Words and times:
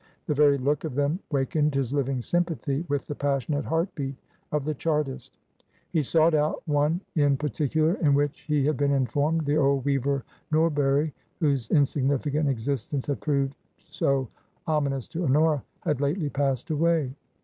The 0.25 0.33
very 0.33 0.57
look 0.57 0.83
of 0.83 0.95
them 0.95 1.19
wakened 1.29 1.75
his 1.75 1.93
living 1.93 2.23
sympathy 2.23 2.83
with 2.89 3.05
the 3.05 3.13
passionate 3.13 3.65
heart 3.65 3.93
beat 3.93 4.15
of 4.51 4.65
the 4.65 4.73
Chartist. 4.73 5.37
He 5.91 6.01
sought 6.01 6.33
out 6.33 6.63
one 6.67 7.01
in 7.15 7.37
par 7.37 7.49
TRANSITION, 7.49 7.69
321 7.99 7.99
ticular, 7.99 8.07
in 8.09 8.15
which, 8.15 8.39
he 8.47 8.65
had 8.65 8.77
been 8.77 8.89
informed, 8.89 9.45
the 9.45 9.57
old 9.57 9.85
weaver 9.85 10.23
Norbury 10.49 11.13
(whose 11.39 11.69
insignificant 11.69 12.49
existence 12.49 13.05
had 13.05 13.21
proved 13.21 13.53
so 13.91 14.27
ominous 14.65 15.07
to 15.09 15.23
Honora) 15.23 15.63
had 15.81 16.01
lately 16.01 16.31
passed 16.31 16.71
away. 16.71 17.13